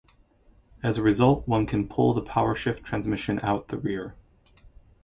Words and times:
As 0.81 0.97
a 0.97 1.03
result, 1.03 1.47
one 1.47 1.67
can 1.67 1.87
pull 1.87 2.13
the 2.15 2.23
powershift 2.23 2.81
transmission 2.81 3.39
out 3.43 3.67
the 3.67 3.77
rear. 3.77 4.15